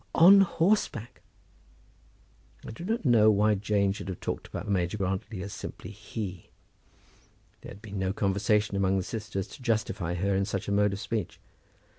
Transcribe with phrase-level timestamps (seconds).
[0.15, 1.21] on horseback."
[2.65, 6.49] I do not know why Jane should have talked about Major Grantly as simply "he."
[7.61, 10.93] There had been no conversation among the sisters to justify her in such a mode
[10.93, 11.39] of speech.